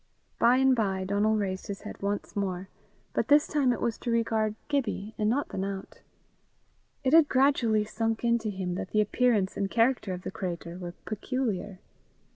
[0.39, 2.69] By and by Donal raised his head once more,
[3.13, 6.01] but this time it was to regard Gibbie and not the nowt.
[7.03, 10.93] It had gradually sunk into him that the appearance and character of the cratur were
[11.05, 11.77] peculiar.